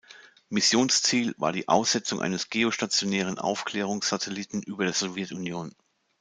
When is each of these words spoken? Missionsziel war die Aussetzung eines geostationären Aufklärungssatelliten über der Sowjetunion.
Missionsziel 0.49 1.35
war 1.37 1.51
die 1.51 1.67
Aussetzung 1.67 2.21
eines 2.23 2.49
geostationären 2.49 3.37
Aufklärungssatelliten 3.37 4.63
über 4.63 4.83
der 4.85 4.93
Sowjetunion. 4.95 5.75